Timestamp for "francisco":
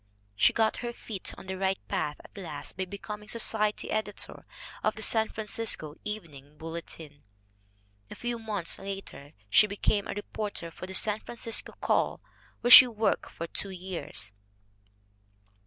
5.29-5.93, 11.19-11.73